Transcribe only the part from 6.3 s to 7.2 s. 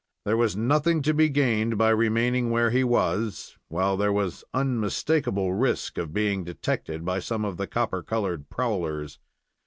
detected by